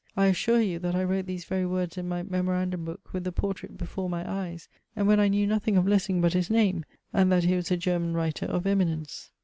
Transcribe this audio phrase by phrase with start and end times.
[0.17, 3.31] I assure you, that I wrote these very words in my memorandum book with the
[3.31, 7.31] portrait before my eyes, and when I knew nothing of Lessing but his name, and
[7.31, 9.29] that he was a German writer of eminence.